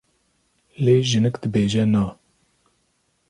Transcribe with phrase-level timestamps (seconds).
[0.83, 2.05] lê jinik dibêje Na!